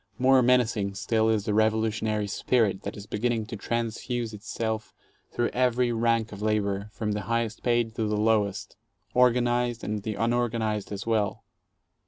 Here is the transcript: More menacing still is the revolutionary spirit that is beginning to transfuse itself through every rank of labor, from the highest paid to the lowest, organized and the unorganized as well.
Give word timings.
More 0.17 0.41
menacing 0.41 0.95
still 0.95 1.29
is 1.29 1.45
the 1.45 1.53
revolutionary 1.53 2.25
spirit 2.25 2.81
that 2.81 2.97
is 2.97 3.05
beginning 3.05 3.45
to 3.45 3.55
transfuse 3.55 4.33
itself 4.33 4.95
through 5.31 5.49
every 5.49 5.91
rank 5.91 6.31
of 6.31 6.41
labor, 6.41 6.89
from 6.91 7.11
the 7.11 7.21
highest 7.29 7.61
paid 7.61 7.93
to 7.97 8.07
the 8.07 8.17
lowest, 8.17 8.77
organized 9.13 9.83
and 9.83 10.01
the 10.01 10.15
unorganized 10.15 10.91
as 10.91 11.05
well. 11.05 11.43